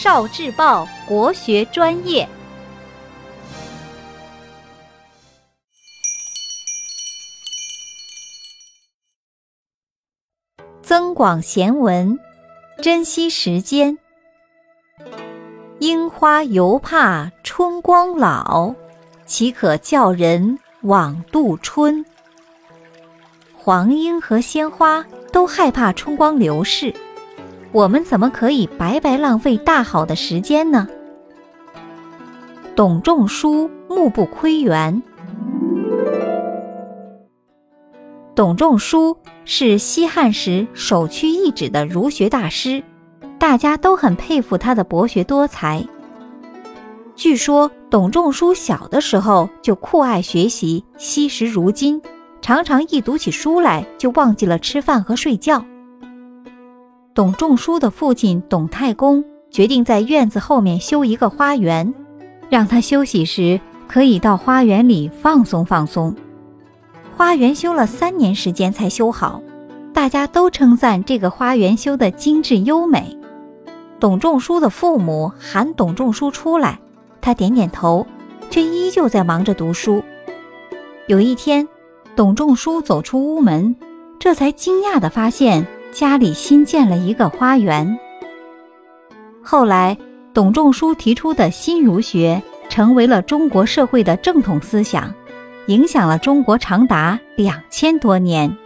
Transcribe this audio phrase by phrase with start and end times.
[0.00, 2.28] 少智报国学专业，
[10.80, 12.16] 增广贤文，
[12.80, 13.98] 珍惜时间。
[15.80, 18.72] 樱花犹怕春光老，
[19.26, 22.06] 岂可叫人枉度春？
[23.56, 26.94] 黄莺和鲜花都害怕春光流逝。
[27.70, 30.88] 我们怎么可以白白浪费大好的时间呢？
[32.74, 35.02] 董仲舒目不窥园。
[38.34, 42.82] 董仲舒是西汉时首屈一指的儒学大师，
[43.38, 45.84] 大家都很佩服他的博学多才。
[47.16, 52.00] 据说董仲舒小的时候就酷爱学习，惜时如金，
[52.40, 55.64] 常常一读起书来就忘记了吃饭和睡觉。
[57.18, 61.92] 董仲舒的父亲董太公决定在院子后面修一个花园，
[62.48, 66.14] 让他休息时可以到花园里放松放松。
[67.16, 69.42] 花园修了三年时间才修好，
[69.92, 73.18] 大家都称赞这个花园修得精致优美。
[73.98, 76.78] 董仲舒的父母喊董仲舒出来，
[77.20, 78.06] 他点点头，
[78.48, 80.04] 却依旧在忙着读书。
[81.08, 81.66] 有一天，
[82.14, 83.74] 董仲舒走出屋门，
[84.20, 85.66] 这才惊讶地发现。
[85.98, 87.98] 家里新建了一个花园。
[89.42, 89.98] 后来，
[90.32, 95.12] 董仲舒提出的新儒学成为了中国社会的正统思想，
[95.66, 98.56] 影响了中国长达两千多年。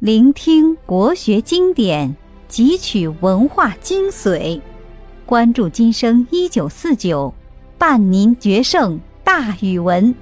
[0.00, 2.16] 聆听国学经典，
[2.50, 4.60] 汲取文化精髓，
[5.24, 7.32] 关注今生一九四九。
[7.78, 10.12] 伴您决胜大语文。